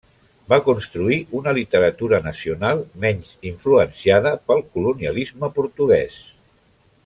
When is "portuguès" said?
5.61-6.19